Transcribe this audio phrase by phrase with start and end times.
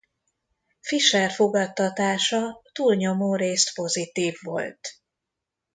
[0.81, 4.97] Fisher fogadtatása túlnyomórészt pozitív volt.